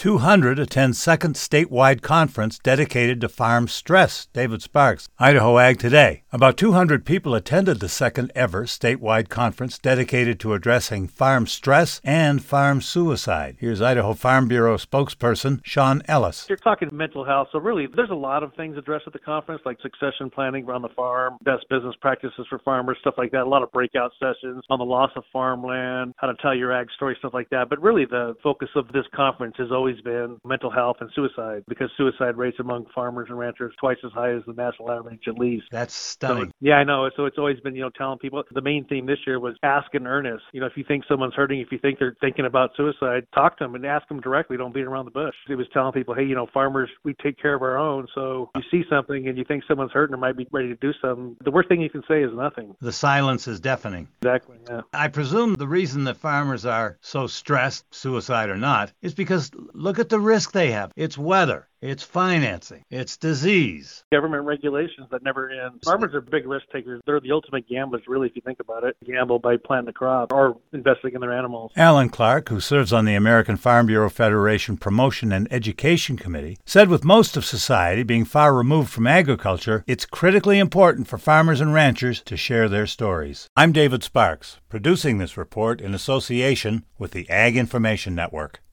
[0.00, 4.28] 200 attend second statewide conference dedicated to farm stress.
[4.32, 6.22] David Sparks, Idaho Ag Today.
[6.32, 12.42] About 200 people attended the second ever statewide conference dedicated to addressing farm stress and
[12.42, 13.58] farm suicide.
[13.60, 16.46] Here's Idaho Farm Bureau spokesperson Sean Ellis.
[16.48, 19.60] You're talking mental health, so really there's a lot of things addressed at the conference,
[19.66, 23.42] like succession planning around the farm, best business practices for farmers, stuff like that.
[23.42, 26.86] A lot of breakout sessions on the loss of farmland, how to tell your ag
[26.96, 27.68] story, stuff like that.
[27.68, 31.90] But really, the focus of this conference has always been mental health and suicide because
[31.96, 35.64] suicide rates among farmers and ranchers twice as high as the national average at least.
[35.70, 36.46] That's stunning.
[36.46, 37.08] So, yeah, I know.
[37.16, 39.94] So it's always been, you know, telling people the main theme this year was ask
[39.94, 40.44] in earnest.
[40.52, 43.58] You know, if you think someone's hurting, if you think they're thinking about suicide, talk
[43.58, 44.56] to them and ask them directly.
[44.56, 45.34] Don't beat around the bush.
[45.48, 48.06] It was telling people, hey, you know, farmers, we take care of our own.
[48.14, 50.92] So you see something and you think someone's hurting or might be ready to do
[51.00, 52.74] something, the worst thing you can say is nothing.
[52.80, 54.08] The silence is deafening.
[54.22, 54.56] Exactly.
[54.68, 54.82] Yeah.
[54.92, 59.98] I presume the reason that farmers are so stressed, suicide or not, is because look
[59.98, 60.92] at the risk they have.
[60.94, 64.04] It's weather, it's financing, it's disease.
[64.12, 65.80] Government regulations that never end.
[65.84, 67.00] Farmers are big risk takers.
[67.06, 68.96] They're the ultimate gamblers, really, if you think about it.
[69.04, 71.72] Gamble by planting a crop or investing in their animals.
[71.76, 76.88] Alan Clark, who serves on the American Farm Bureau Federation Promotion and Education Committee, said
[76.88, 81.72] with most of society being far removed from agriculture, it's critically important for farmers and
[81.72, 83.48] ranchers to share their stories.
[83.56, 88.60] I'm David Sparks, producing this report in association with the Ag Information Network.